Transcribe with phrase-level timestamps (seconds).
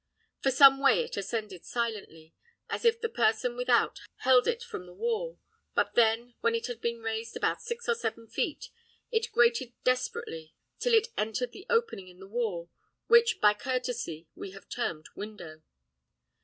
[0.41, 2.33] For some way it ascended silently,
[2.71, 5.39] as if a person without held it from the wall;
[5.75, 8.69] but then, when it had been raised about six or seven feet,
[9.11, 12.71] it grated desperately till it entered the opening in the wall,
[13.05, 15.61] which by courtesy we have termed window.